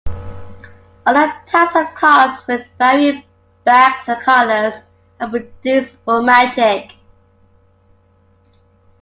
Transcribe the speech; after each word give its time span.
Other 1.05 1.31
types 1.47 1.75
of 1.75 1.93
cards 1.93 2.47
with 2.47 2.65
varying 2.79 3.23
backs 3.65 4.09
and 4.09 4.19
colors 4.19 4.73
are 5.19 5.29
produced 5.29 5.93
for 6.03 6.23
magic. 6.23 6.93